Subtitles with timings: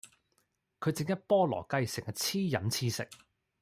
[0.79, 3.07] 佢正一菠蘿雞成日黐飲黐食